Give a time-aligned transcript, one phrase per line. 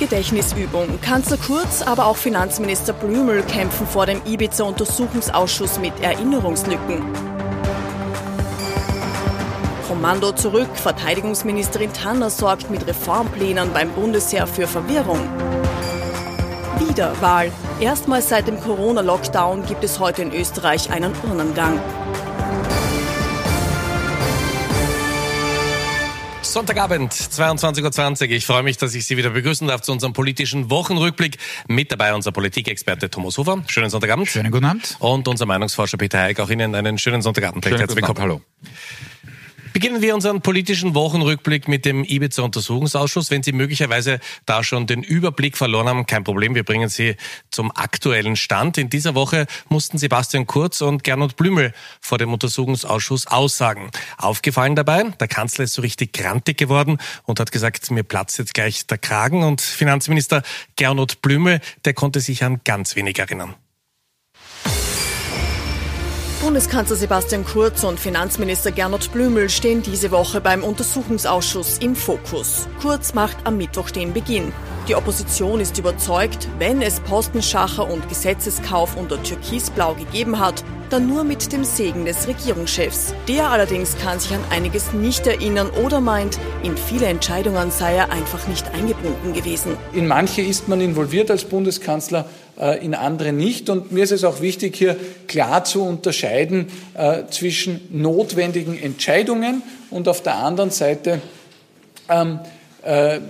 [0.00, 0.98] Gedächtnisübung.
[1.02, 7.04] Kanzler Kurz, aber auch Finanzminister Blümel kämpfen vor dem Ibiza-Untersuchungsausschuss mit Erinnerungslücken.
[9.86, 10.70] Kommando zurück.
[10.72, 15.20] Verteidigungsministerin Tanner sorgt mit Reformplänen beim Bundesheer für Verwirrung.
[16.78, 17.52] Wiederwahl.
[17.78, 21.78] Erstmals seit dem Corona-Lockdown gibt es heute in Österreich einen Urnengang.
[26.50, 28.30] Sonntagabend, 22.20 Uhr.
[28.32, 31.38] Ich freue mich, dass ich Sie wieder begrüßen darf zu unserem politischen Wochenrückblick.
[31.68, 33.62] Mit dabei unser Politikexperte Thomas Hofer.
[33.68, 34.26] Schönen Sonntagabend.
[34.26, 34.96] Schönen guten Abend.
[34.98, 36.40] Und unser Meinungsforscher Peter Heik.
[36.40, 37.64] Auch Ihnen einen schönen Sonntagabend.
[37.64, 38.18] Schönen Herzlich willkommen.
[38.20, 38.40] Hallo.
[39.72, 43.30] Beginnen wir unseren politischen Wochenrückblick mit dem Ibiza-Untersuchungsausschuss.
[43.30, 47.14] Wenn Sie möglicherweise da schon den Überblick verloren haben, kein Problem, wir bringen Sie
[47.50, 48.78] zum aktuellen Stand.
[48.78, 53.90] In dieser Woche mussten Sebastian Kurz und Gernot Blümel vor dem Untersuchungsausschuss aussagen.
[54.18, 58.54] Aufgefallen dabei, der Kanzler ist so richtig grantig geworden und hat gesagt, mir platzt jetzt
[58.54, 59.44] gleich der Kragen.
[59.44, 60.42] Und Finanzminister
[60.74, 63.54] Gernot Blümel, der konnte sich an ganz wenig erinnern.
[66.40, 72.66] Bundeskanzler Sebastian Kurz und Finanzminister Gernot Blümel stehen diese Woche beim Untersuchungsausschuss im Fokus.
[72.80, 74.50] Kurz macht am Mittwoch den Beginn.
[74.88, 81.24] Die Opposition ist überzeugt, wenn es Postenschacher und Gesetzeskauf unter Türkisblau gegeben hat, dann nur
[81.24, 83.14] mit dem Segen des Regierungschefs.
[83.28, 88.10] Der allerdings kann sich an einiges nicht erinnern oder meint, in viele Entscheidungen sei er
[88.10, 89.76] einfach nicht eingebunden gewesen.
[89.92, 92.24] In manche ist man involviert als Bundeskanzler,
[92.84, 93.70] in andere nicht.
[93.70, 94.96] Und mir ist es auch wichtig, hier
[95.28, 101.20] klar zu unterscheiden äh, zwischen notwendigen Entscheidungen und auf der anderen Seite
[102.08, 102.40] ähm,
[102.82, 103.20] äh,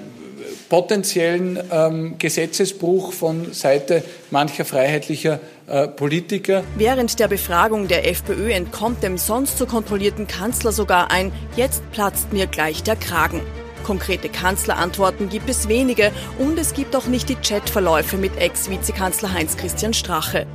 [0.68, 6.64] potenziellen ähm, Gesetzesbruch von Seite mancher freiheitlicher äh, Politiker.
[6.76, 12.32] Während der Befragung der FPÖ entkommt dem sonst so kontrollierten Kanzler sogar ein Jetzt platzt
[12.32, 13.42] mir gleich der Kragen.
[13.84, 19.94] Konkrete Kanzlerantworten gibt es wenige und es gibt auch nicht die Chatverläufe mit Ex-Vizekanzler Heinz-Christian
[19.94, 20.46] Strache.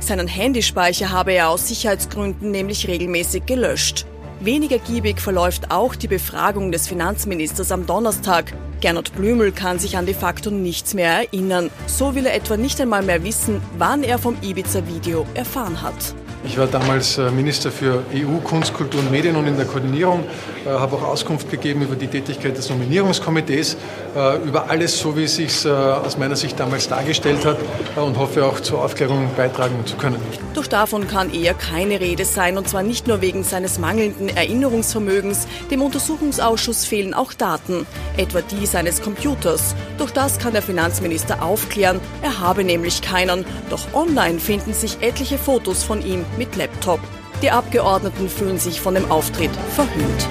[0.00, 4.06] Seinen Handyspeicher habe er aus Sicherheitsgründen nämlich regelmäßig gelöscht.
[4.40, 8.52] Weniger giebig verläuft auch die Befragung des Finanzministers am Donnerstag.
[8.80, 11.70] Gernot Blümel kann sich an de facto nichts mehr erinnern.
[11.86, 16.14] So will er etwa nicht einmal mehr wissen, wann er vom Ibiza-Video erfahren hat.
[16.46, 20.24] Ich war damals äh, Minister für EU, Kunst, Kultur und Medien und in der Koordinierung,
[20.66, 23.78] äh, habe auch Auskunft gegeben über die Tätigkeit des Nominierungskomitees,
[24.14, 27.56] äh, über alles, so wie es sich aus meiner Sicht damals dargestellt hat
[27.96, 30.16] und hoffe auch zur Aufklärung beitragen zu können.
[30.54, 35.46] Doch davon kann eher keine Rede sein und zwar nicht nur wegen seines mangelnden Erinnerungsvermögens.
[35.70, 39.74] Dem Untersuchungsausschuss fehlen auch Daten, etwa die seines Computers.
[39.98, 42.00] Doch das kann der Finanzminister aufklären.
[42.22, 43.44] Er habe nämlich keinen.
[43.70, 47.00] Doch online finden sich etliche Fotos von ihm mit Laptop.
[47.42, 50.28] Die Abgeordneten fühlen sich von dem Auftritt verhöhnt.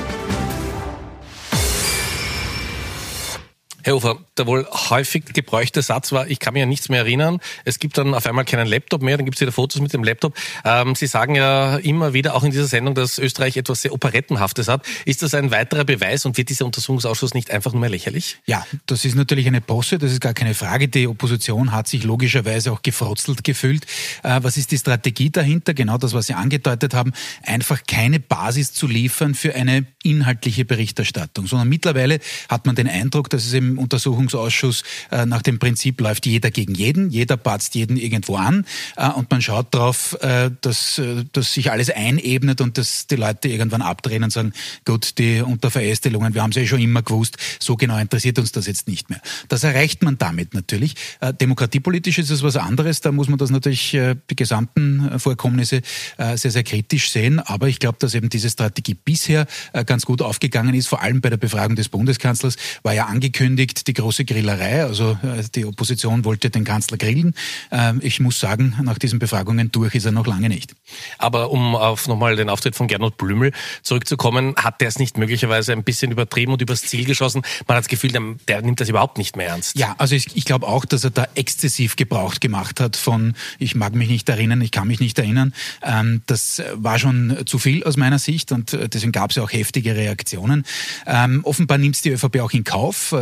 [3.84, 7.40] Herr Ufer, der wohl häufig gebräuchte Satz war, ich kann mich ja nichts mehr erinnern.
[7.66, 10.04] Es gibt dann auf einmal keinen Laptop mehr, dann gibt es wieder Fotos mit dem
[10.04, 10.36] Laptop.
[10.64, 14.70] Ähm, Sie sagen ja immer wieder, auch in dieser Sendung, dass Österreich etwas sehr Operettenhaftes
[14.70, 14.86] hat.
[15.06, 18.38] Ist das ein weiterer Beweis und wird dieser Untersuchungsausschuss nicht einfach nur mehr lächerlich?
[18.46, 20.88] Ja, das ist natürlich eine Posse, das ist gar keine Frage.
[20.88, 23.86] Die Opposition hat sich logischerweise auch gefrotzelt gefühlt.
[24.24, 25.74] Äh, was ist die Strategie dahinter?
[25.74, 27.12] Genau das, was Sie angedeutet haben,
[27.44, 33.30] einfach keine Basis zu liefern für eine inhaltliche Berichterstattung, sondern mittlerweile hat man den Eindruck,
[33.30, 38.36] dass es Untersuchungsausschuss äh, nach dem Prinzip läuft jeder gegen jeden, jeder patzt jeden irgendwo
[38.36, 43.08] an äh, und man schaut darauf, äh, dass, äh, dass sich alles einebnet und dass
[43.08, 44.54] die Leute irgendwann abdrehen und sagen,
[44.86, 48.68] gut, die Unterverästelungen, wir haben es ja schon immer gewusst, so genau interessiert uns das
[48.68, 49.22] jetzt nicht mehr.
[49.50, 50.96] Das erreicht man damit natürlich.
[51.20, 55.82] Äh, demokratiepolitisch ist es was anderes, da muss man das natürlich, äh, die gesamten Vorkommnisse
[56.18, 59.48] sehr, sehr kritisch sehen, aber ich glaube, dass eben diese Strategie bisher
[59.86, 63.88] ganz gut aufgegangen ist, vor allem bei der Befragung des Bundeskanzlers, war ja angekündigt, angekündigt,
[63.88, 64.84] die große Grillerei.
[64.84, 67.34] Also äh, die Opposition wollte den Kanzler grillen.
[67.72, 70.76] Ähm, ich muss sagen, nach diesen Befragungen durch ist er noch lange nicht.
[71.18, 75.72] Aber um auf nochmal den Auftritt von Gernot Blümel zurückzukommen, hat der es nicht möglicherweise
[75.72, 77.42] ein bisschen übertrieben und übers Ziel geschossen?
[77.68, 79.78] Man hat das Gefühl, der, der nimmt das überhaupt nicht mehr ernst.
[79.78, 83.76] Ja, also ich, ich glaube auch, dass er da exzessiv Gebrauch gemacht hat von, ich
[83.76, 85.54] mag mich nicht erinnern, ich kann mich nicht erinnern.
[85.82, 89.44] Ähm, das war schon zu viel aus meiner Sicht und äh, deswegen gab es ja
[89.44, 90.66] auch heftige Reaktionen.
[91.06, 93.14] Ähm, offenbar nimmt es die ÖVP auch in Kauf.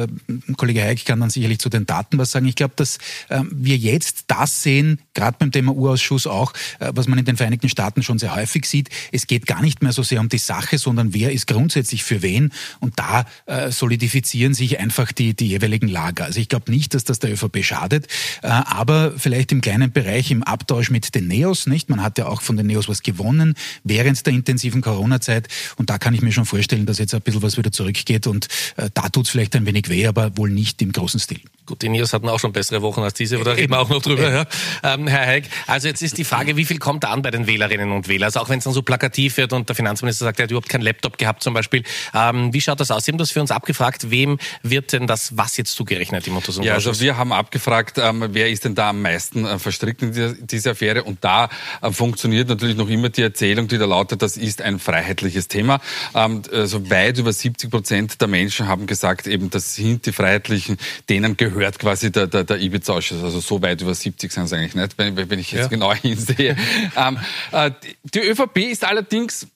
[0.57, 2.45] Kollege Heik kann dann sicherlich zu den Daten was sagen.
[2.45, 2.97] Ich glaube, dass
[3.29, 7.37] äh, wir jetzt das sehen, gerade beim Thema Urausschuss auch, äh, was man in den
[7.37, 8.89] Vereinigten Staaten schon sehr häufig sieht.
[9.11, 12.21] Es geht gar nicht mehr so sehr um die Sache, sondern wer ist grundsätzlich für
[12.21, 12.51] wen.
[12.79, 16.25] Und da äh, solidifizieren sich einfach die, die jeweiligen Lager.
[16.25, 18.07] Also ich glaube nicht, dass das der ÖVP schadet,
[18.41, 21.89] äh, aber vielleicht im kleinen Bereich im Abtausch mit den Neos, nicht?
[21.89, 25.47] Man hat ja auch von den Neos was gewonnen während der intensiven Corona-Zeit.
[25.77, 28.27] Und da kann ich mir schon vorstellen, dass jetzt ein bisschen was wieder zurückgeht.
[28.27, 31.19] Und äh, da tut es vielleicht ein wenig weh, aber aber wohl nicht im großen
[31.19, 31.41] Stil.
[31.65, 34.01] Gut, die Neos hatten auch schon bessere Wochen als diese, da reden wir auch noch
[34.01, 34.31] drüber.
[34.31, 34.45] Ja.
[34.83, 37.47] Ähm, Herr Heik, also jetzt ist die Frage, wie viel kommt da an bei den
[37.47, 38.25] Wählerinnen und Wählern?
[38.25, 40.69] Also auch wenn es dann so plakativ wird und der Finanzminister sagt, er hat überhaupt
[40.69, 41.83] keinen Laptop gehabt zum Beispiel.
[42.13, 43.05] Ähm, wie schaut das aus?
[43.05, 44.09] Sie haben das für uns abgefragt.
[44.09, 46.83] Wem wird denn das was jetzt zugerechnet im Untersuchungsausschuss?
[46.83, 50.13] Ja, also wir haben abgefragt, ähm, wer ist denn da am meisten äh, verstrickt in
[50.13, 51.03] dieser, dieser Affäre?
[51.03, 51.49] Und da
[51.81, 55.79] äh, funktioniert natürlich noch immer die Erzählung, die da lautet, das ist ein freiheitliches Thema.
[56.15, 60.77] Ähm, also weit über 70 Prozent der Menschen haben gesagt, eben das sind die Freiheitlichen,
[61.09, 63.23] denen gehört quasi der, der, der Ibiza-Ausschuss.
[63.23, 65.67] Also so weit über 70 sind es eigentlich nicht, wenn, wenn ich jetzt ja.
[65.67, 66.55] genau hinsehe.
[66.95, 67.17] ähm,
[67.51, 67.71] äh,
[68.03, 69.47] die ÖVP ist allerdings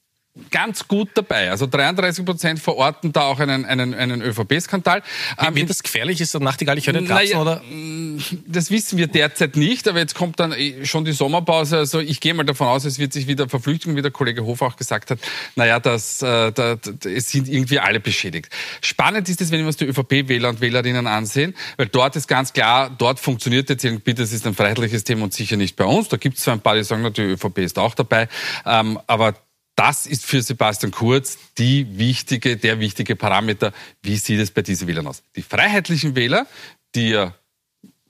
[0.52, 1.50] ganz gut dabei.
[1.50, 5.02] Also 33 Prozent verorten da auch einen, einen, einen ÖVP-Skandal.
[5.40, 6.20] Ähm, Wird das gefährlich?
[6.20, 7.62] Ist der Nachtigall ich höre den naja, oder?
[7.70, 11.78] Mm, das wissen wir derzeit nicht, aber jetzt kommt dann eh schon die Sommerpause.
[11.78, 14.62] Also ich gehe mal davon aus, es wird sich wieder verflüchtigen, wie der Kollege Hof
[14.62, 15.20] auch gesagt hat.
[15.56, 18.50] Naja, das, äh, da, es sind irgendwie alle beschädigt.
[18.82, 22.52] Spannend ist es, wenn wir uns die ÖVP-Wähler und Wählerinnen ansehen, weil dort ist ganz
[22.52, 26.10] klar, dort funktioniert jetzt irgendwie, das ist ein freiheitliches Thema und sicher nicht bei uns.
[26.10, 28.28] Da gibt es zwar ein paar, die sagen, na, die ÖVP ist auch dabei,
[28.66, 29.36] ähm, aber
[29.76, 33.74] das ist für Sebastian Kurz die wichtige, der wichtige Parameter.
[34.02, 35.24] Wie sieht es bei diesen Wählern aus?
[35.36, 36.48] Die freiheitlichen Wähler,
[36.96, 37.34] die ja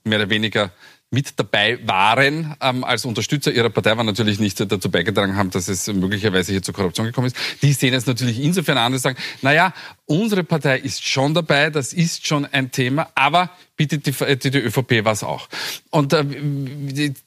[0.04, 0.72] mehr oder weniger
[1.10, 5.68] mit dabei waren ähm, als Unterstützer ihrer Partei, aber natürlich nicht dazu beigetragen haben, dass
[5.68, 7.36] es möglicherweise hier zur Korruption gekommen ist.
[7.62, 9.72] Die sehen es natürlich insofern an und sagen, naja,
[10.06, 14.58] unsere Partei ist schon dabei, das ist schon ein Thema, aber bietet die, die, die
[14.58, 15.48] ÖVP was auch.
[15.90, 16.24] Und äh,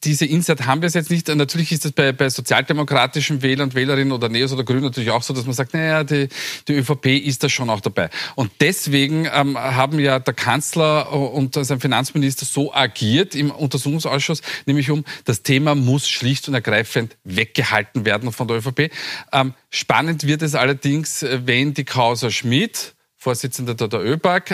[0.03, 1.27] diese Insight haben wir es jetzt nicht.
[1.27, 5.21] Natürlich ist es bei, bei sozialdemokratischen Wählern und Wählerinnen oder Neos oder Grünen natürlich auch
[5.21, 6.27] so, dass man sagt, naja, die,
[6.67, 8.09] die ÖVP ist da schon auch dabei.
[8.35, 14.89] Und deswegen ähm, haben ja der Kanzler und sein Finanzminister so agiert im Untersuchungsausschuss, nämlich
[14.89, 18.91] um, das Thema muss schlicht und ergreifend weggehalten werden von der ÖVP.
[19.31, 22.68] Ähm, spannend wird es allerdings, wenn die Causa Schmidt
[23.19, 23.99] Vorsitzender der, der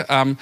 [0.08, 0.36] ähm,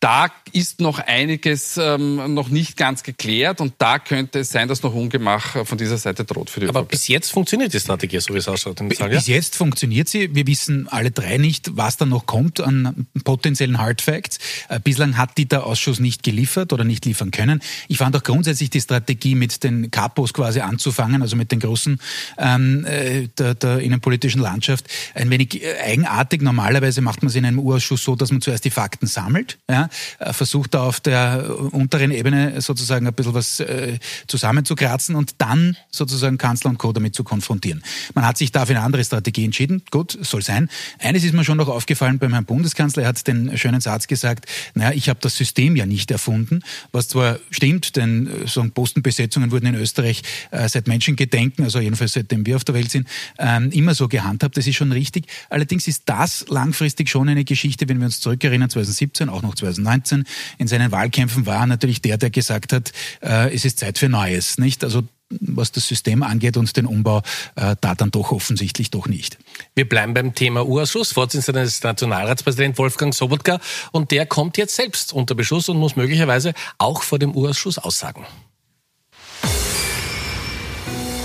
[0.00, 4.82] da ist noch einiges ähm, noch nicht ganz geklärt und da könnte es sein, dass
[4.82, 6.90] noch Ungemach von dieser Seite droht für die Aber ÖVP.
[6.90, 8.80] bis jetzt funktioniert die Strategie, so wie es ausschaut.
[8.88, 9.08] Bis ja?
[9.08, 10.34] jetzt funktioniert sie.
[10.34, 14.38] Wir wissen alle drei nicht, was da noch kommt an potenziellen Hard Facts.
[14.70, 17.60] Äh, bislang hat die der Ausschuss nicht geliefert oder nicht liefern können.
[17.88, 22.00] Ich fand auch grundsätzlich die Strategie mit den Kapos quasi anzufangen, also mit den großen
[22.38, 26.40] ähm, äh, der, der innenpolitischen Landschaft, ein wenig äh, eigenartig.
[26.40, 29.58] Normalerweise macht man es in einem U-Ausschuss so, dass man zuerst die Fakten sammelt.
[29.68, 29.89] Ja?
[30.18, 35.76] Äh, versucht da auf der unteren Ebene sozusagen ein bisschen was äh, zusammenzukratzen und dann
[35.90, 36.92] sozusagen Kanzler und Co.
[36.92, 37.82] damit zu konfrontieren.
[38.14, 39.82] Man hat sich da für eine andere Strategie entschieden.
[39.90, 40.68] Gut, soll sein.
[40.98, 43.02] Eines ist mir schon noch aufgefallen beim Herrn Bundeskanzler.
[43.04, 46.60] Er hat den schönen Satz gesagt, naja, ich habe das System ja nicht erfunden,
[46.92, 52.12] was zwar stimmt, denn äh, so Postenbesetzungen wurden in Österreich äh, seit Menschengedenken, also jedenfalls
[52.12, 53.08] seitdem wir auf der Welt sind,
[53.38, 54.56] ähm, immer so gehandhabt.
[54.56, 55.26] Das ist schon richtig.
[55.48, 59.79] Allerdings ist das langfristig schon eine Geschichte, wenn wir uns zurückerinnern, 2017, auch noch 2019,
[59.84, 60.24] 2019
[60.58, 62.92] in seinen Wahlkämpfen war natürlich der, der gesagt hat,
[63.22, 64.84] äh, es ist Zeit für Neues, nicht?
[64.84, 67.22] Also was das System angeht und den Umbau,
[67.54, 69.38] äh, da dann doch offensichtlich doch nicht.
[69.74, 71.12] Wir bleiben beim Thema Urschuss.
[71.12, 73.60] Vorsitzender ist Nationalratspräsident Wolfgang Sobotka
[73.92, 78.26] und der kommt jetzt selbst unter Beschuss und muss möglicherweise auch vor dem Urschuss aussagen.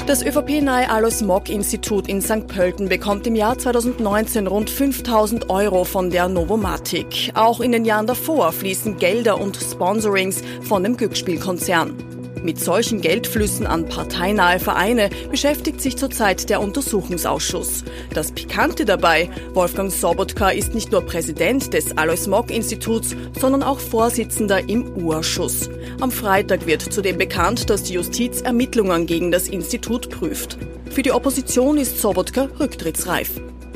[0.08, 2.46] Das ÖVP-nahe Alois Mock-Institut in St.
[2.48, 7.32] Pölten bekommt im Jahr 2019 rund 5000 Euro von der Novomatic.
[7.34, 12.15] Auch in den Jahren davor fließen Gelder und Sponsorings von dem Glücksspielkonzern.
[12.44, 17.84] Mit solchen Geldflüssen an parteinahe Vereine beschäftigt sich zurzeit der Untersuchungsausschuss.
[18.14, 23.80] Das Pikante dabei, Wolfgang Sobotka ist nicht nur Präsident des Alois Mock Instituts, sondern auch
[23.80, 25.70] Vorsitzender im U-Ausschuss.
[26.00, 30.58] Am Freitag wird zudem bekannt, dass die Justiz Ermittlungen gegen das Institut prüft.
[30.92, 33.30] Für die Opposition ist Sobotka rücktrittsreif.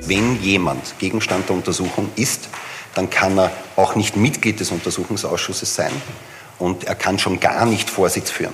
[0.05, 2.49] Wenn jemand Gegenstand der Untersuchung ist,
[2.95, 5.91] dann kann er auch nicht Mitglied des Untersuchungsausschusses sein
[6.59, 8.53] und er kann schon gar nicht Vorsitz führen.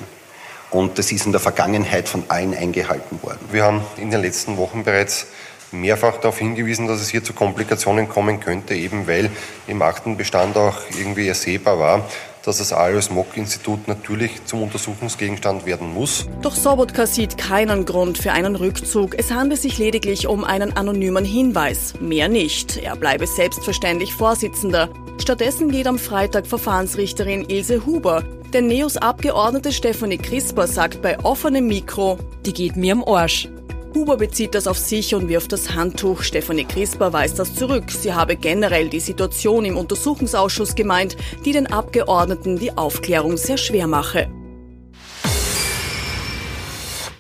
[0.71, 3.39] Und das ist in der Vergangenheit von allen eingehalten worden.
[3.51, 5.27] Wir haben in den letzten Wochen bereits
[5.71, 9.29] mehrfach darauf hingewiesen, dass es hier zu Komplikationen kommen könnte, eben weil
[9.67, 12.09] im Aktenbestand auch irgendwie ersehbar war,
[12.45, 16.27] dass das Alois Mock-Institut natürlich zum Untersuchungsgegenstand werden muss.
[16.41, 19.17] Doch Sobotka sieht keinen Grund für einen Rückzug.
[19.17, 21.95] Es handelt sich lediglich um einen anonymen Hinweis.
[21.99, 22.77] Mehr nicht.
[22.77, 24.89] Er bleibe selbstverständlich Vorsitzender.
[25.25, 28.23] Stattdessen geht am Freitag Verfahrensrichterin Ilse Huber.
[28.53, 33.49] Der NEOS-Abgeordnete Stefanie Crisper sagt bei offenem Mikro, die geht mir am Arsch.
[33.95, 36.21] Huber bezieht das auf sich und wirft das Handtuch.
[36.21, 37.85] Stefanie Crisper weist das zurück.
[37.89, 43.87] Sie habe generell die Situation im Untersuchungsausschuss gemeint, die den Abgeordneten die Aufklärung sehr schwer
[43.87, 44.29] mache.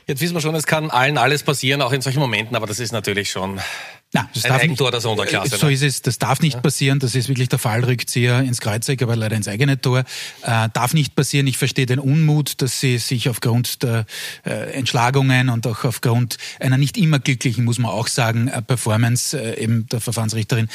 [0.05, 2.79] Jetzt wissen wir schon, es kann allen alles passieren, auch in solchen Momenten, aber das
[2.79, 3.59] ist natürlich schon
[4.13, 5.57] Nein, das ein darf Eigentor nicht, der Sonderklasse.
[5.57, 5.73] So ne?
[5.73, 6.01] ist es.
[6.01, 6.99] Das darf nicht passieren.
[6.99, 10.05] Das ist wirklich der Fallrückzieher ins Kreuzeck, aber leider ins eigene Tor.
[10.43, 11.47] Äh, darf nicht passieren.
[11.47, 14.05] Ich verstehe den Unmut, dass sie sich aufgrund der
[14.45, 19.37] äh, Entschlagungen und auch aufgrund einer nicht immer glücklichen, muss man auch sagen, äh, Performance
[19.37, 20.69] äh, eben der Verfahrensrichterin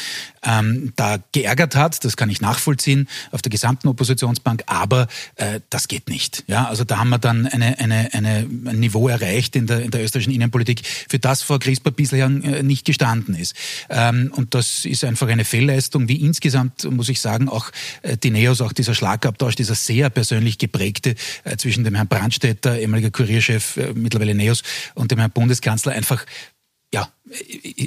[0.45, 2.05] ähm, da geärgert hat.
[2.05, 4.65] Das kann ich nachvollziehen auf der gesamten Oppositionsbank.
[4.67, 6.45] Aber äh, das geht nicht.
[6.47, 9.91] Ja, also da haben wir dann eine, eine, eine, ein Niveau erreicht in der, in
[9.91, 13.55] der österreichischen Innenpolitik, für das Frau Crisper bislang äh, nicht gestanden entstanden ist.
[13.89, 17.71] Ähm, und das ist einfach eine Fehlleistung, wie insgesamt, muss ich sagen, auch
[18.03, 22.79] äh, die Neos, auch dieser Schlagabtausch, dieser sehr persönlich geprägte äh, zwischen dem Herrn Brandstätter,
[22.79, 24.63] ehemaliger Kurierchef, äh, mittlerweile Neos,
[24.95, 26.25] und dem Herrn Bundeskanzler einfach
[26.93, 27.09] ja,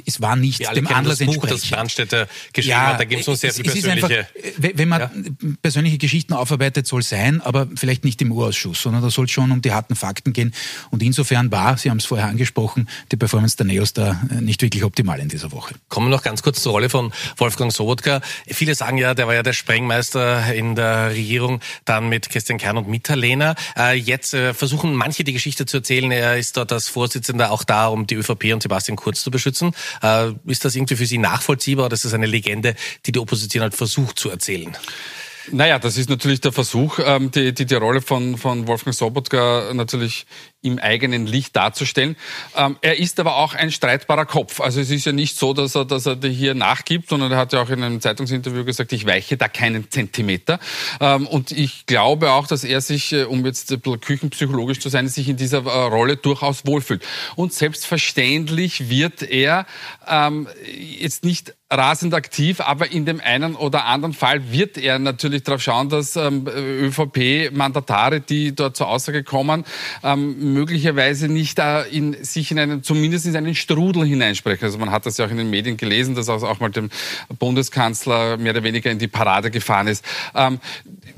[0.06, 3.22] es war nicht Wir dem Anlass das Buch, das Brandstätter geschrieben ja, hat, da gibt
[3.22, 4.18] es uns sehr viel persönliche...
[4.18, 5.10] Einfach, wenn man ja.
[5.60, 9.50] persönliche Geschichten aufarbeitet, soll sein, aber vielleicht nicht im Urausschuss, sondern da soll es schon
[9.50, 10.54] um die harten Fakten gehen.
[10.90, 14.84] Und insofern war, Sie haben es vorher angesprochen, die Performance der Neos da nicht wirklich
[14.84, 15.74] optimal in dieser Woche.
[15.88, 18.20] Kommen wir noch ganz kurz zur Rolle von Wolfgang Sobotka.
[18.46, 22.78] Viele sagen ja, der war ja der Sprengmeister in der Regierung, dann mit Christian Kern
[22.78, 23.54] und Mitterlehner.
[23.76, 27.64] Äh, jetzt äh, versuchen manche die Geschichte zu erzählen, er ist dort als Vorsitzender auch
[27.64, 29.72] da, um die ÖVP und Sebastian Kurz zu beschützen.
[30.02, 32.74] Äh, ist das irgendwie für Sie nachvollziehbar oder ist das eine Legende,
[33.04, 34.74] die die Opposition halt versucht zu erzählen?
[35.52, 39.72] Naja, das ist natürlich der Versuch, ähm, die, die, die Rolle von, von Wolfgang Sobotka
[39.74, 40.26] natürlich
[40.64, 42.16] im eigenen Licht darzustellen.
[42.56, 44.60] Ähm, er ist aber auch ein streitbarer Kopf.
[44.60, 47.52] Also es ist ja nicht so, dass er, dass er hier nachgibt, sondern er hat
[47.52, 50.58] ja auch in einem Zeitungsinterview gesagt, ich weiche da keinen Zentimeter.
[51.00, 54.88] Ähm, und ich glaube auch, dass er sich, äh, um jetzt ein bisschen küchenpsychologisch zu
[54.88, 57.04] sein, sich in dieser äh, Rolle durchaus wohlfühlt.
[57.36, 59.66] Und selbstverständlich wird er
[60.08, 60.48] ähm,
[60.98, 65.62] jetzt nicht rasend aktiv, aber in dem einen oder anderen Fall wird er natürlich darauf
[65.62, 69.64] schauen, dass ähm, ÖVP-Mandatare, die dort zur Aussage kommen,
[70.02, 74.64] ähm, möglicherweise nicht da in, sich in einen, zumindest in einen Strudel hineinsprechen.
[74.64, 76.90] Also man hat das ja auch in den Medien gelesen, dass auch mal dem
[77.38, 80.04] Bundeskanzler mehr oder weniger in die Parade gefahren ist.
[80.34, 80.60] Ähm,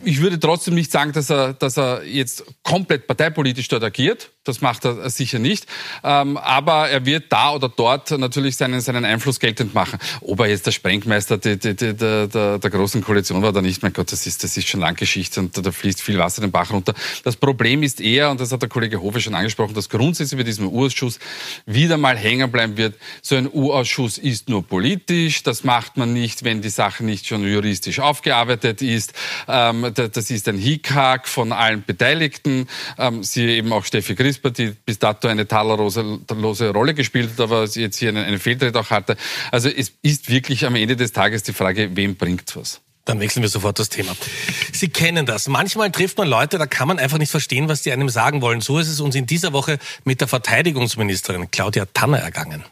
[0.05, 4.31] ich würde trotzdem nicht sagen, dass er, dass er jetzt komplett parteipolitisch dort agiert.
[4.47, 5.67] Das macht er sicher nicht.
[6.05, 9.99] Ähm, aber er wird da oder dort natürlich seinen, seinen Einfluss geltend machen.
[10.21, 13.83] Ob er jetzt der Sprengmeister der, der, der, der, der großen Koalition war oder nicht,
[13.83, 16.51] mein Gott, das ist, das ist schon lang Geschichte und da fließt viel Wasser den
[16.51, 16.95] Bach runter.
[17.25, 20.45] Das Problem ist eher, und das hat der Kollege Hofe schon angesprochen, dass grundsätzlich bei
[20.45, 21.19] diesem U-Ausschuss
[21.67, 22.95] wieder mal hängen bleiben wird.
[23.23, 25.43] So ein U-Ausschuss ist nur politisch.
[25.43, 29.13] Das macht man nicht, wenn die Sache nicht schon juristisch aufgearbeitet ist.
[29.49, 32.69] Ähm, das ist ein Hickhack von allen Beteiligten.
[32.99, 37.65] Ähm, Sie eben auch Steffi Crisper, die bis dato eine talerlose Rolle gespielt hat, aber
[37.65, 39.17] jetzt hier einen, einen Fehltritt auch hatte.
[39.51, 42.81] Also es ist wirklich am Ende des Tages die Frage, wem bringt was?
[43.05, 44.17] Dann wechseln wir sofort das Thema.
[44.73, 45.47] Sie kennen das.
[45.47, 48.61] Manchmal trifft man Leute, da kann man einfach nicht verstehen, was die einem sagen wollen.
[48.61, 52.65] So ist es uns in dieser Woche mit der Verteidigungsministerin Claudia Tanner ergangen.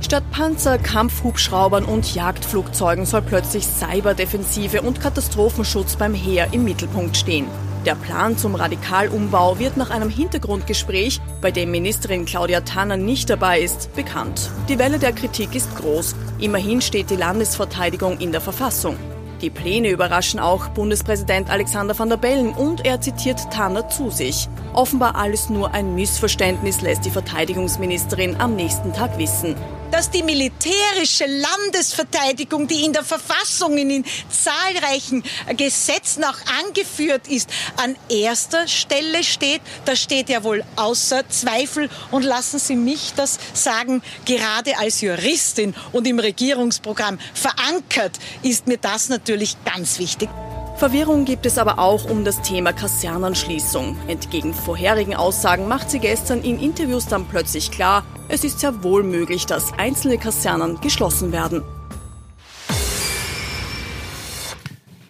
[0.00, 7.46] Statt Panzer, Kampfhubschraubern und Jagdflugzeugen soll plötzlich Cyberdefensive und Katastrophenschutz beim Heer im Mittelpunkt stehen.
[7.86, 13.60] Der Plan zum Radikalumbau wird nach einem Hintergrundgespräch, bei dem Ministerin Claudia Tanner nicht dabei
[13.60, 14.50] ist, bekannt.
[14.68, 16.16] Die Welle der Kritik ist groß.
[16.40, 18.96] Immerhin steht die Landesverteidigung in der Verfassung.
[19.40, 24.48] Die Pläne überraschen auch Bundespräsident Alexander van der Bellen und er zitiert Tanner zu sich.
[24.72, 29.54] Offenbar alles nur ein Missverständnis lässt die Verteidigungsministerin am nächsten Tag wissen
[29.90, 35.22] dass die militärische Landesverteidigung, die in der Verfassung in zahlreichen
[35.56, 39.60] Gesetzen auch angeführt ist, an erster Stelle steht.
[39.84, 41.88] Das steht ja wohl außer Zweifel.
[42.10, 48.78] Und lassen Sie mich das sagen, gerade als Juristin und im Regierungsprogramm verankert, ist mir
[48.78, 50.28] das natürlich ganz wichtig.
[50.76, 53.98] Verwirrung gibt es aber auch um das Thema Kasernenschließung.
[54.06, 59.02] Entgegen vorherigen Aussagen macht sie gestern in Interviews dann plötzlich klar, es ist sehr wohl
[59.02, 61.62] möglich, dass einzelne Kasernen geschlossen werden.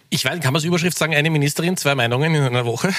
[0.09, 2.93] Ich weiß, kann man als Überschrift sagen, eine Ministerin, zwei Meinungen in einer Woche?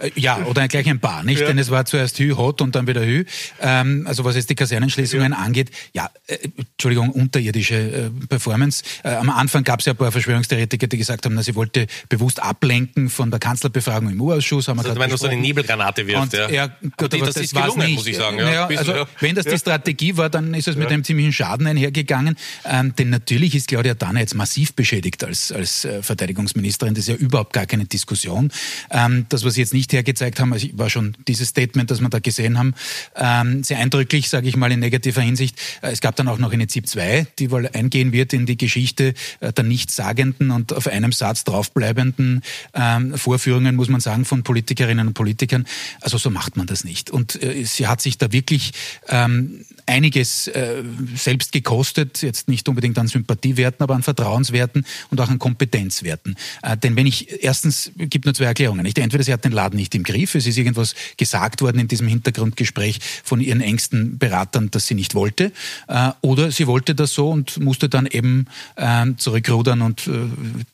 [0.00, 1.40] Äh, ja, oder gleich ein paar, nicht?
[1.40, 1.46] Ja.
[1.46, 3.24] Denn es war zuerst Hü, Hot und dann wieder Hü.
[3.60, 5.38] Ähm, also was jetzt die Kasernenschließungen ja.
[5.38, 8.82] angeht, ja, äh, Entschuldigung, unterirdische äh, Performance.
[9.04, 11.86] Äh, am Anfang gab es ja ein paar Verschwörungstheoretiker, die gesagt haben, na, sie wollte
[12.08, 14.68] bewusst ablenken von der Kanzlerbefragung im U-Ausschuss.
[14.68, 16.48] Haben also, wenn du so eine Nebelgranate wirft, ja.
[16.48, 17.96] ja gut, aber das, das ist gelungen, nicht.
[17.96, 18.38] muss ich sagen.
[18.38, 22.36] Ja, also, wenn das die Strategie war, dann ist es mit einem ziemlichen Schaden einhergegangen.
[22.64, 26.94] Ähm, denn natürlich ist Claudia Danner jetzt massiv beschädigt als, als äh, Verteidigungsministerin.
[26.94, 28.50] Das ist ja überhaupt gar keine Diskussion.
[28.90, 30.52] Ähm, das, was sie jetzt nicht nicht hergezeigt haben.
[30.52, 32.74] Also war schon dieses Statement, das wir da gesehen haben,
[33.16, 35.58] ähm, sehr eindrücklich, sage ich mal in negativer Hinsicht.
[35.82, 38.56] Äh, es gab dann auch noch eine ZIP 2, die wohl eingehen wird in die
[38.56, 42.42] Geschichte äh, der nichtssagenden und auf einem Satz draufbleibenden
[42.74, 45.66] ähm, Vorführungen, muss man sagen, von Politikerinnen und Politikern.
[46.00, 47.10] Also so macht man das nicht.
[47.10, 48.72] Und äh, sie hat sich da wirklich
[49.08, 50.82] ähm, einiges äh,
[51.16, 56.36] selbst gekostet, jetzt nicht unbedingt an Sympathiewerten, aber an Vertrauenswerten und auch an Kompetenzwerten.
[56.62, 58.82] Äh, denn wenn ich, erstens gibt nur zwei Erklärungen.
[58.82, 58.98] Nicht?
[58.98, 62.06] Entweder sie hat den Laden nicht im Griff, es ist irgendwas gesagt worden in diesem
[62.06, 65.52] Hintergrundgespräch von ihren engsten Beratern, dass sie nicht wollte,
[65.88, 70.12] äh, oder sie wollte das so und musste dann eben äh, zurückrudern und äh,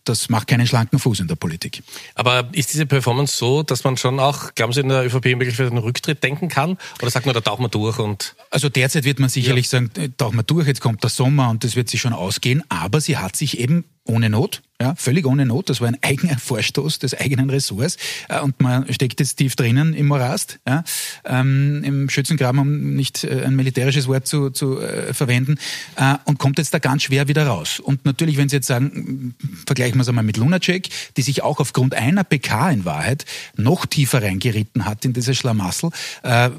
[0.05, 1.83] das macht keinen schlanken Fuß in der Politik.
[2.15, 5.67] Aber ist diese Performance so, dass man schon auch, glauben Sie, in der ÖVP für
[5.67, 6.77] einen Rücktritt denken kann?
[7.01, 8.35] Oder sagt man, da tauchen wir durch und...
[8.51, 9.71] Also derzeit wird man sicherlich ja.
[9.71, 13.01] sagen, tauchen wir durch, jetzt kommt der Sommer und das wird sich schon ausgehen, aber
[13.01, 15.71] sie hat sich eben ohne Not ja, völlig ohne Not.
[15.71, 17.97] Das war ein eigener Vorstoß des eigenen Ressorts.
[18.29, 20.85] Äh, und man steckt jetzt tief drinnen im Morast, ja,
[21.25, 25.57] ähm, im Schützengraben, um nicht äh, ein militärisches Wort zu, zu äh, verwenden,
[25.97, 27.81] äh, und kommt jetzt da ganz schwer wieder raus.
[27.81, 29.35] Und natürlich, wenn Sie jetzt sagen,
[29.67, 33.25] vergleichen wir es einmal mit Lunacek, die sich auch aufgrund einer PK in Wahrheit
[33.57, 35.91] noch tiefer reingeritten hat in dieses Schlamassel,
[36.23, 36.51] äh,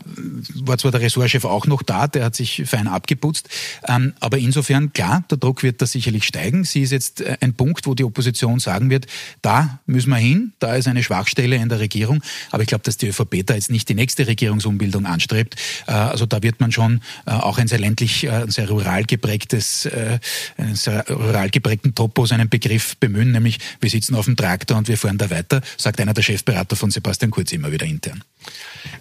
[0.55, 3.47] war zwar der Ressortchef auch noch da, der hat sich fein abgeputzt,
[3.87, 6.63] ähm, aber insofern, klar, der Druck wird da sicherlich steigen.
[6.63, 9.07] Sie ist jetzt äh, ein Punkt, wo die Opposition sagen wird,
[9.41, 12.21] da müssen wir hin, da ist eine Schwachstelle in der Regierung.
[12.51, 15.55] Aber ich glaube, dass die ÖVP da jetzt nicht die nächste Regierungsumbildung anstrebt.
[15.87, 19.03] Äh, also da wird man schon äh, auch ein sehr ländlich, äh, ein sehr rural
[19.05, 19.87] geprägtes,
[20.57, 24.87] einen sehr rural geprägten Topos, einen Begriff bemühen, nämlich wir sitzen auf dem Traktor und
[24.87, 28.23] wir fahren da weiter, sagt einer der Chefberater von Sebastian Kurz immer wieder intern.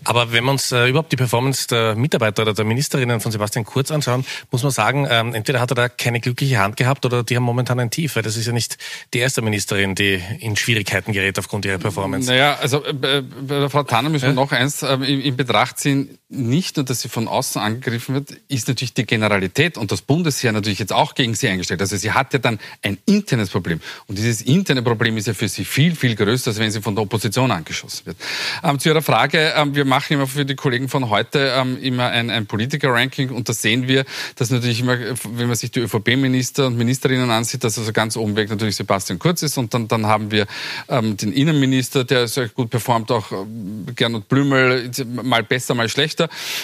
[0.04, 3.64] Aber wenn wir uns äh, überhaupt die Performance der Mitarbeiter oder der Ministerinnen von Sebastian
[3.64, 7.22] Kurz anschauen, muss man sagen, ähm, entweder hat er da keine glückliche Hand gehabt oder
[7.22, 8.76] die haben momentan ein Tief, weil das ist ja nicht
[9.14, 12.28] die erste Ministerin, die in Schwierigkeiten gerät aufgrund ihrer Performance.
[12.28, 15.78] Naja, also äh, bei der Frau Tanner müssen wir noch eins äh, in, in Betracht
[15.78, 16.18] ziehen.
[16.28, 20.50] Nicht nur, dass sie von außen angegriffen wird, ist natürlich die Generalität und das Bundesheer
[20.50, 21.80] natürlich jetzt auch gegen sie eingestellt.
[21.80, 23.80] Also sie hat ja dann ein internes Problem.
[24.08, 26.96] Und dieses interne Problem ist ja für sie viel, viel größer, als wenn sie von
[26.96, 28.16] der Opposition angeschossen wird.
[28.64, 32.08] Ähm, zu Ihrer Frage, ähm, wir machen immer für die Kollegen von heute ähm, immer
[32.08, 34.04] ein, ein Politiker-Ranking und da sehen wir,
[34.34, 38.34] dass natürlich immer, wenn man sich die ÖVP-Minister und Ministerinnen ansieht, dass also ganz oben
[38.34, 40.48] weg natürlich Sebastian Kurz ist und dann, dann haben wir
[40.88, 44.90] ähm, den Innenminister, der sehr gut performt, auch ähm, Gernot Blümel,
[45.22, 46.15] mal besser, mal schlechter.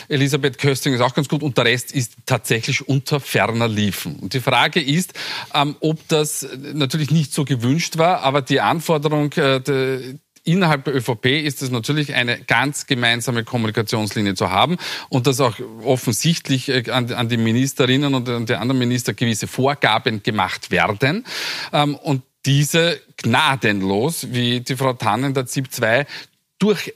[0.08, 4.16] Elisabeth Kösting ist auch ganz gut und der Rest ist tatsächlich unter ferner Liefen.
[4.16, 5.14] Und die Frage ist,
[5.54, 10.96] ähm, ob das natürlich nicht so gewünscht war, aber die Anforderung äh, de, innerhalb der
[10.96, 14.76] ÖVP ist es natürlich eine ganz gemeinsame Kommunikationslinie zu haben
[15.08, 20.22] und dass auch offensichtlich äh, an, die Ministerinnen und an die anderen Minister gewisse Vorgaben
[20.22, 21.24] gemacht werden.
[21.72, 26.06] Ähm, und diese gnadenlos, wie die Frau Tannen der ZIP 2
[26.62, 26.94] durch,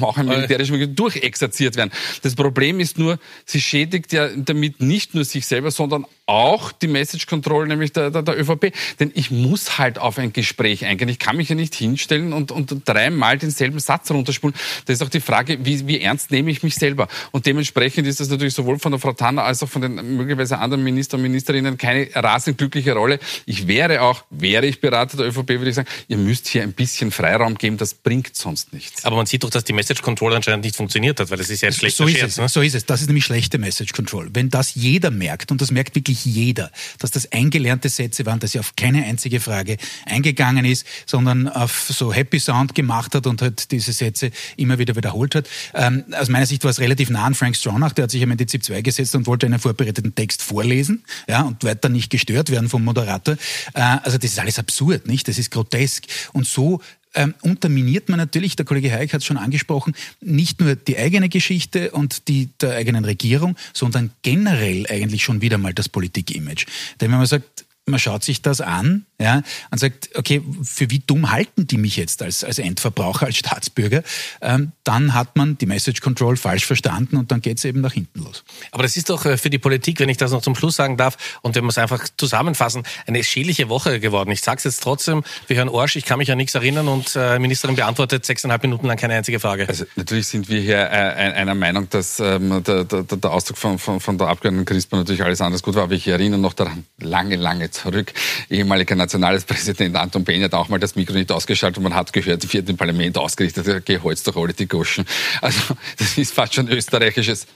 [0.00, 1.92] auch ein militärisches Begriff, durchexerziert werden.
[2.22, 6.88] Das Problem ist nur, sie schädigt ja damit nicht nur sich selber, sondern auch die
[6.88, 8.72] Message Control, nämlich der, der, der ÖVP.
[8.98, 11.08] Denn ich muss halt auf ein Gespräch eingehen.
[11.08, 14.54] Ich kann mich ja nicht hinstellen und, und dreimal denselben Satz runterspulen.
[14.86, 17.08] Das ist auch die Frage, wie, wie ernst nehme ich mich selber?
[17.30, 20.58] Und dementsprechend ist das natürlich sowohl von der Frau Tanner als auch von den möglicherweise
[20.58, 23.20] anderen Minister und Ministerinnen keine rasend glückliche Rolle.
[23.46, 26.72] Ich wäre auch, wäre ich Berater der ÖVP, würde ich sagen, ihr müsst hier ein
[26.72, 29.04] bisschen Freiraum geben, das bringt sonst nichts.
[29.04, 31.60] Aber man sieht doch, dass die Message Control anscheinend nicht funktioniert hat, weil das ist
[31.60, 32.48] ja ein schlechter so ist Scherz, es, ne?
[32.48, 32.84] So ist es.
[32.84, 34.30] Das ist nämlich schlechte Message Control.
[34.32, 38.40] Wenn das jeder merkt, und das merkt wirklich wirklich jeder, dass das eingelernte Sätze waren,
[38.40, 43.26] dass er auf keine einzige Frage eingegangen ist, sondern auf so Happy Sound gemacht hat
[43.26, 45.48] und halt diese Sätze immer wieder wiederholt hat.
[45.74, 48.36] Ähm, aus meiner Sicht war es relativ nah an Frank Stronach, der hat sich in
[48.36, 52.50] die ZIP 2 gesetzt und wollte einen vorbereiteten Text vorlesen ja, und weiter nicht gestört
[52.50, 53.36] werden vom Moderator.
[53.74, 55.28] Äh, also das ist alles absurd, nicht?
[55.28, 56.04] Das ist grotesk.
[56.32, 56.80] Und so
[57.16, 61.28] ähm, unterminiert man natürlich, der Kollege Hayek hat es schon angesprochen, nicht nur die eigene
[61.28, 66.66] Geschichte und die der eigenen Regierung, sondern generell eigentlich schon wieder mal das Politik-Image.
[67.00, 70.98] Denn wenn man sagt, man schaut sich das an ja, und sagt, okay, für wie
[70.98, 74.02] dumm halten die mich jetzt als, als Endverbraucher, als Staatsbürger,
[74.42, 77.94] ähm, dann hat man die Message Control falsch verstanden und dann geht es eben nach
[77.94, 78.44] hinten los.
[78.72, 80.96] Aber das ist doch äh, für die Politik, wenn ich das noch zum Schluss sagen
[80.98, 84.30] darf und wenn wir es einfach zusammenfassen, eine schädliche Woche geworden.
[84.30, 87.16] Ich sage es jetzt trotzdem, wir hören Orsch, ich kann mich an nichts erinnern und
[87.16, 89.66] äh, Ministerin beantwortet sechseinhalb Minuten lang keine einzige Frage.
[89.66, 93.78] Also natürlich sind wir hier äh, einer Meinung, dass ähm, der, der, der Ausdruck von,
[93.78, 96.84] von, von der Abgeordneten Crisper natürlich alles anders gut war, aber ich erinnere noch daran,
[96.98, 98.12] lange, lange zurück.
[98.50, 102.52] Ehemaliger Nationalpräsident Anton Behn hat auch mal das Mikro nicht ausgeschaltet und man hat gehört,
[102.52, 105.06] wird im Parlament ausgerichtet, geholzt durch alle die Goschen.
[105.40, 107.46] Also das ist fast schon österreichisches,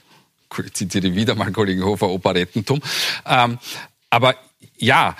[0.73, 2.81] zitiere wieder mal Kollegen Hofer, Operettentum.
[3.25, 3.59] Ähm,
[4.09, 4.35] aber
[4.77, 5.15] ja,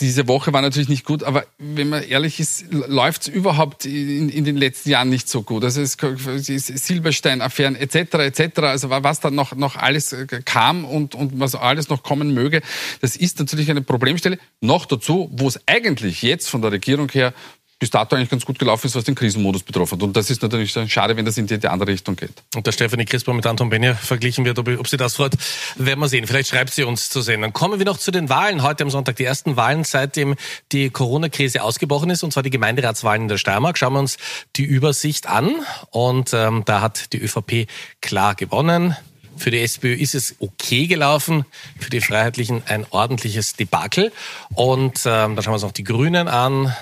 [0.00, 4.28] diese Woche war natürlich nicht gut, aber wenn man ehrlich ist, läuft es überhaupt in,
[4.28, 5.64] in, den letzten Jahren nicht so gut.
[5.64, 8.14] Also es Silberstein-Affären etc.
[8.14, 8.58] etc.
[8.60, 12.62] Also was da noch, noch alles äh, kam und, und was alles noch kommen möge,
[13.00, 14.38] das ist natürlich eine Problemstelle.
[14.60, 17.32] Noch dazu, wo es eigentlich jetzt von der Regierung her
[17.78, 20.02] bis dato eigentlich ganz gut gelaufen ist, was den Krisenmodus betroffen.
[20.02, 22.42] Und das ist natürlich schade, wenn das in die, andere Richtung geht.
[22.56, 25.34] Und der Stefanie Crisper mit Anton Benja verglichen wird, ob, ob sie das freut,
[25.76, 26.26] werden wir sehen.
[26.26, 27.42] Vielleicht schreibt sie uns zu sehen.
[27.42, 29.16] Dann kommen wir noch zu den Wahlen heute am Sonntag.
[29.16, 30.34] Die ersten Wahlen, seitdem
[30.72, 33.78] die Corona-Krise ausgebrochen ist, und zwar die Gemeinderatswahlen in der Steiermark.
[33.78, 34.18] Schauen wir uns
[34.56, 35.54] die Übersicht an.
[35.90, 37.68] Und ähm, da hat die ÖVP
[38.00, 38.96] klar gewonnen.
[39.36, 41.44] Für die SPÖ ist es okay gelaufen,
[41.78, 44.12] für die Freiheitlichen ein ordentliches Debakel.
[44.54, 46.74] Und ähm, dann schauen wir uns noch die Grünen an.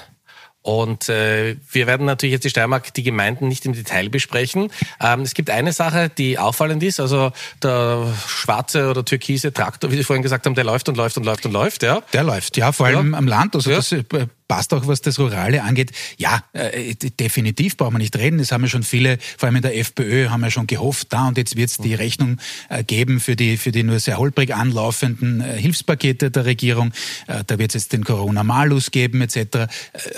[0.66, 4.72] Und äh, wir werden natürlich jetzt die Steiermark, die Gemeinden nicht im Detail besprechen.
[5.00, 6.98] Ähm, es gibt eine Sache, die auffallend ist.
[6.98, 7.30] Also
[7.62, 11.24] der schwarze oder türkise Traktor, wie Sie vorhin gesagt haben, der läuft und läuft und
[11.24, 11.84] läuft und läuft.
[11.84, 12.56] Ja, der läuft.
[12.56, 13.18] Ja, vor allem ja.
[13.18, 13.54] am Land.
[13.54, 13.76] Also ja.
[13.76, 14.02] das äh,
[14.48, 15.92] passt auch, was das Rurale angeht.
[16.16, 18.38] Ja, äh, definitiv brauchen wir nicht reden.
[18.38, 21.28] Das haben ja schon viele, vor allem in der FPÖ, haben ja schon gehofft, da
[21.28, 22.38] und jetzt wird es die Rechnung
[22.70, 26.92] äh, geben für die, für die nur sehr holprig anlaufenden äh, Hilfspakete der Regierung.
[27.28, 29.36] Äh, da wird es jetzt den Corona-Malus geben etc.
[29.36, 29.68] Äh,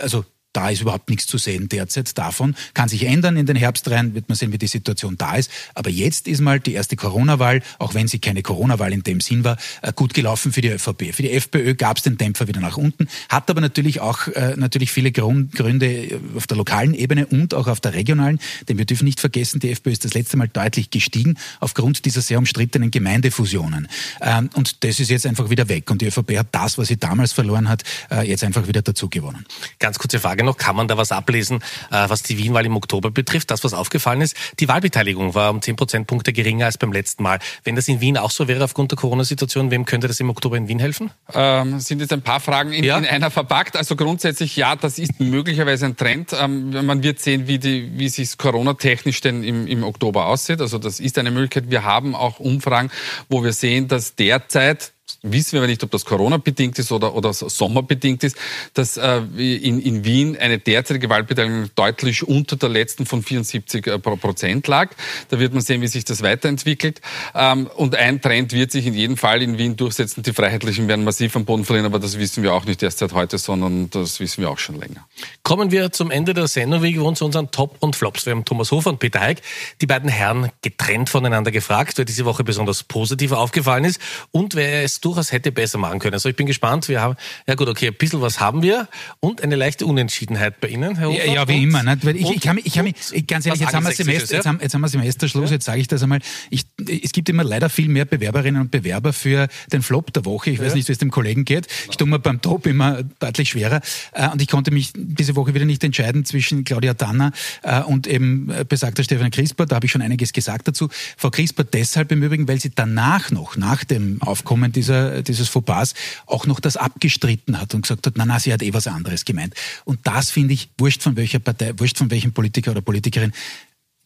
[0.00, 2.54] also da ist überhaupt nichts zu sehen derzeit davon.
[2.74, 5.50] Kann sich ändern in den Herbst rein, wird man sehen, wie die Situation da ist.
[5.74, 9.44] Aber jetzt ist mal die erste Corona-Wahl, auch wenn sie keine Corona-Wahl in dem Sinn
[9.44, 11.12] war, äh, gut gelaufen für die ÖVP.
[11.12, 14.54] Für die FPÖ gab es den Dämpfer wieder nach unten, hat aber natürlich auch äh,
[14.56, 18.40] natürlich viele Gründe äh, auf der lokalen Ebene und auch auf der regionalen.
[18.68, 22.22] Denn wir dürfen nicht vergessen, die FPÖ ist das letzte Mal deutlich gestiegen aufgrund dieser
[22.22, 23.88] sehr umstrittenen Gemeindefusionen.
[24.22, 25.90] Ähm, und das ist jetzt einfach wieder weg.
[25.90, 27.82] Und die ÖVP hat das, was sie damals verloren hat,
[28.24, 29.44] jetzt einfach wieder dazu gewonnen.
[29.78, 33.10] Ganz kurze Frage noch, kann man da was ablesen, äh, was die Wienwahl im Oktober
[33.10, 33.50] betrifft?
[33.50, 37.38] Das, was aufgefallen ist, die Wahlbeteiligung war um 10 Prozentpunkte geringer als beim letzten Mal.
[37.64, 40.56] Wenn das in Wien auch so wäre aufgrund der Corona-Situation, wem könnte das im Oktober
[40.56, 41.10] in Wien helfen?
[41.32, 42.98] Ähm, sind jetzt ein paar Fragen in, ja.
[42.98, 43.76] in, einer verpackt.
[43.76, 46.34] Also grundsätzlich ja, das ist möglicherweise ein Trend.
[46.38, 50.60] Ähm, man wird sehen, wie, die, wie sich Corona-technisch denn im, im Oktober aussieht.
[50.60, 51.70] Also das ist eine Möglichkeit.
[51.70, 52.90] Wir haben auch Umfragen,
[53.28, 54.92] wo wir sehen, dass derzeit
[55.22, 58.36] wissen wir aber nicht, ob das Corona-bedingt ist oder, oder Sommerbedingt ist,
[58.74, 63.98] dass äh, in, in Wien eine derzeitige Wahlbeteiligung deutlich unter der letzten von 74 äh,
[63.98, 64.90] Prozent lag.
[65.28, 67.00] Da wird man sehen, wie sich das weiterentwickelt.
[67.34, 70.22] Ähm, und ein Trend wird sich in jedem Fall in Wien durchsetzen.
[70.22, 73.12] Die Freiheitlichen werden massiv am Boden verlieren, aber das wissen wir auch nicht erst seit
[73.12, 75.06] heute, sondern das wissen wir auch schon länger.
[75.42, 78.26] Kommen wir zum Ende der Sendung, wie gewohnt, zu unseren Top und Flops.
[78.26, 79.42] Wir haben Thomas Hofer und Peter Heik,
[79.80, 84.84] die beiden Herren getrennt voneinander gefragt, wer diese Woche besonders positiv aufgefallen ist und wer
[84.84, 86.14] es durchaus hätte besser machen können.
[86.14, 86.88] Also ich bin gespannt.
[86.88, 88.88] Wir haben, ja gut, okay, ein bisschen was haben wir
[89.20, 91.24] und eine leichte Unentschiedenheit bei Ihnen, Herr Hofer.
[91.26, 91.82] Ja, ja wie immer.
[91.82, 91.98] Ne?
[92.02, 92.94] Weil ich, ich kann mich, ich kann mich,
[93.26, 95.56] ganz ehrlich, jetzt haben, wir Semester, jetzt, haben, jetzt haben wir Semesterschluss, ja.
[95.56, 96.20] jetzt sage ich das einmal.
[96.50, 96.64] Ich,
[97.02, 100.50] es gibt immer leider viel mehr Bewerberinnen und Bewerber für den Flop der Woche.
[100.50, 101.66] Ich weiß nicht, wie es dem Kollegen geht.
[101.90, 103.80] Ich tue mir beim Top immer deutlich schwerer.
[104.12, 107.32] Äh, und ich konnte mich diese Woche wieder nicht entscheiden zwischen Claudia Danner
[107.62, 109.66] äh, und eben äh, besagter Stefan Crisper.
[109.66, 110.88] Da habe ich schon einiges gesagt dazu.
[111.16, 115.94] Frau Crisper deshalb im Übrigen, weil sie danach noch, nach dem Aufkommen dieser, dieses Fauxpas
[116.26, 119.24] auch noch das abgestritten hat und gesagt hat, na, na, sie hat eh was anderes
[119.24, 119.54] gemeint.
[119.84, 123.32] Und das finde ich, wurscht von welcher Partei, wurscht von welchem Politiker oder Politikerin,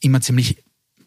[0.01, 0.57] immer ziemlich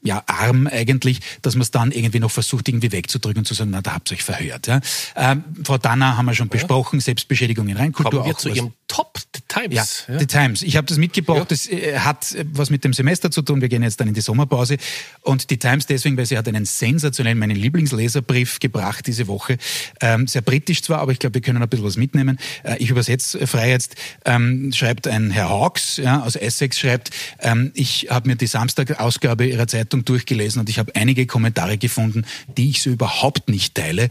[0.06, 3.72] ja, arm eigentlich, dass man es dann irgendwie noch versucht, irgendwie wegzudrücken und zu sagen,
[3.72, 4.68] na, da habt ihr euch verhört.
[4.68, 4.80] Ja.
[5.16, 8.12] Ähm, Frau Danner haben wir schon besprochen, Selbstbeschädigung in Reinkultur.
[8.12, 10.06] Kommen wir zu was, Ihrem Top, The Times.
[10.08, 10.20] Ja, ja.
[10.20, 10.62] The Times.
[10.62, 11.46] Ich habe das mitgebracht, ja.
[11.46, 14.22] das äh, hat was mit dem Semester zu tun, wir gehen jetzt dann in die
[14.22, 14.78] Sommerpause.
[15.22, 19.58] Und die Times deswegen, weil sie hat einen sensationellen, meinen Lieblingsleserbrief gebracht diese Woche.
[20.02, 22.38] Ähm, sehr britisch zwar, aber ich glaube, wir können ein bisschen was mitnehmen.
[22.64, 27.72] Äh, ich übersetze frei jetzt, ähm, schreibt ein Herr Hawks ja, aus Essex, schreibt, ähm,
[27.74, 32.26] ich habe mir die Samstagausgabe ihrer Zeitung Zeitung durchgelesen und ich habe einige Kommentare gefunden,
[32.58, 34.10] die ich so überhaupt nicht teile.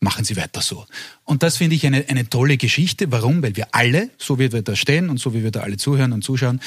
[0.00, 0.86] Machen Sie weiter so.
[1.24, 3.10] Und das finde ich eine, eine tolle Geschichte.
[3.10, 3.42] Warum?
[3.42, 6.12] Weil wir alle, so wie wir da stehen und so wie wir da alle zuhören
[6.12, 6.60] und zuschauen,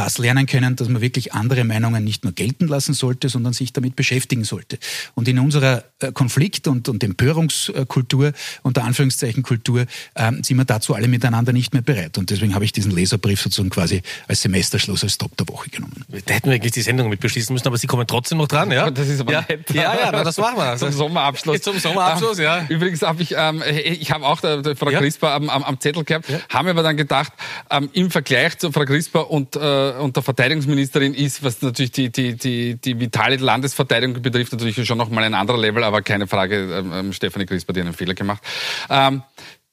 [0.00, 3.74] das lernen können, dass man wirklich andere Meinungen nicht nur gelten lassen sollte, sondern sich
[3.74, 4.78] damit beschäftigen sollte.
[5.14, 9.84] Und in unserer äh, Konflikt- und, und Empörungskultur, unter Anführungszeichen Kultur,
[10.16, 12.16] ähm, sind wir dazu alle miteinander nicht mehr bereit.
[12.16, 16.04] Und deswegen habe ich diesen Leserbrief sozusagen quasi als Semesterschluss, als Top der Woche genommen.
[16.24, 18.70] Da hätten wir eigentlich die Sendung mit beschließen müssen, aber Sie kommen trotzdem noch dran,
[18.70, 18.90] ja?
[18.90, 19.44] Das ist aber ja.
[19.46, 19.68] nett.
[19.74, 20.78] Ja, ja, na, das machen wir.
[20.78, 21.60] Zum Sommerabschluss.
[21.60, 22.64] Zum Sommerabschluss, ja.
[22.70, 23.62] Übrigens habe ich, ähm,
[24.00, 24.98] ich habe auch der, der Frau ja.
[24.98, 26.38] Crisper am, am, am Zettel gehabt, ja.
[26.48, 27.32] haben aber dann gedacht,
[27.70, 32.10] ähm, im Vergleich zu Frau Crisper und, äh, und der Verteidigungsministerin ist, was natürlich die,
[32.10, 36.26] die, die, die vitale Landesverteidigung betrifft, natürlich schon noch mal ein anderer Level, aber keine
[36.26, 38.42] Frage, ähm, ähm Stefanie Crisper, die einen Fehler gemacht.
[38.88, 39.22] Ähm,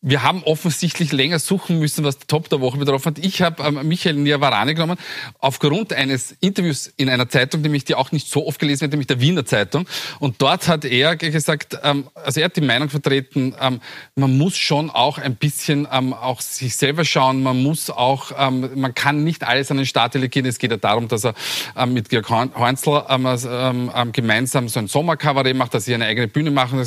[0.02, 3.26] wir haben offensichtlich länger suchen müssen, was der Top der Woche betroffen hat.
[3.26, 4.98] Ich habe ähm, Michael Niavarane genommen,
[5.40, 9.08] aufgrund eines Interviews in einer Zeitung, nämlich die auch nicht so oft gelesen wird, nämlich
[9.08, 9.88] der Wiener Zeitung.
[10.20, 13.82] Und dort hat er gesagt, ähm, also er hat die Meinung vertreten, ähm,
[14.16, 18.70] man muss schon auch ein bisschen ähm, auch sich selber schauen, man muss auch, ähm,
[18.76, 20.46] man kann nicht alles an den Staat delegieren.
[20.46, 21.34] Es geht ja darum, dass er
[21.76, 23.02] ähm, mit Georg Heinzl
[24.12, 26.78] gemeinsam so ein Sommerkabarett macht, dass sie eine eigene Bühne machen.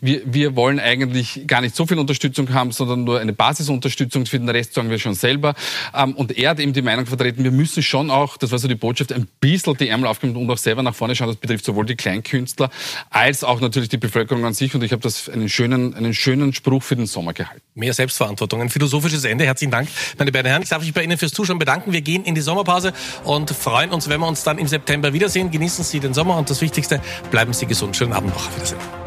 [0.00, 4.26] Wir, wir wollen eigentlich gar nicht so viel Unterstützung haben, sondern nur eine Basisunterstützung.
[4.26, 5.54] Für den Rest sagen wir schon selber.
[5.94, 8.68] Ähm, und er hat eben die Meinung vertreten, wir müssen schon auch, das war so
[8.68, 11.28] die Botschaft, ein bisschen die Ärmel aufgeben und auch selber nach vorne schauen.
[11.28, 12.70] Das betrifft sowohl die Kleinkünstler
[13.10, 14.74] als auch natürlich die Bevölkerung an sich.
[14.74, 17.62] Und ich habe das einen schönen, einen schönen Spruch für den Sommer gehalten.
[17.74, 19.44] Mehr Selbstverantwortung, ein philosophisches Ende.
[19.44, 19.88] Herzlichen Dank,
[20.18, 20.62] meine beiden Herren.
[20.62, 21.92] Ich darf mich bei Ihnen fürs Zuschauen bedanken.
[21.92, 22.92] Wir gehen in die Sommerpause
[23.24, 25.50] und freuen uns, wenn wir uns dann im September wiedersehen.
[25.50, 27.96] Genießen Sie den Sommer und das Wichtigste, bleiben Sie gesund.
[27.96, 28.46] Schönen Abend noch.
[28.46, 29.03] Auf Wiedersehen.